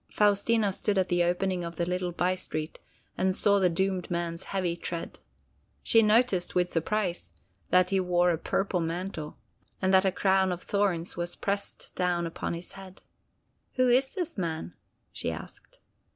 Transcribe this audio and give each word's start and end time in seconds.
Faustina 0.09 0.73
stood 0.73 0.97
at 0.97 1.09
the 1.09 1.23
opening 1.23 1.63
of 1.63 1.75
the 1.75 1.85
little 1.85 2.11
bystreet 2.11 2.79
and 3.19 3.35
saw 3.35 3.59
the 3.59 3.69
doomed 3.69 4.09
man's 4.09 4.45
heavy 4.45 4.75
tread. 4.75 5.19
She 5.83 6.01
noticed, 6.01 6.55
with 6.55 6.71
surprise, 6.71 7.33
that 7.69 7.91
he 7.91 7.99
wore 7.99 8.31
a 8.31 8.39
purple 8.39 8.79
mantle, 8.79 9.37
and 9.79 9.93
that 9.93 10.03
a 10.03 10.11
crown 10.11 10.51
of 10.51 10.63
thorns 10.63 11.17
was 11.17 11.35
pressed 11.35 11.93
down 11.93 12.25
upon 12.25 12.55
his 12.55 12.71
head. 12.71 13.03
"Who 13.75 13.89
is 13.89 14.15
this 14.15 14.39
man?" 14.39 14.75
she 15.11 15.29
asked. 15.31 15.77